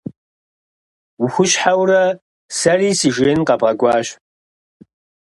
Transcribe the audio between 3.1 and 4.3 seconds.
жеин къэбгъэкӏуащ.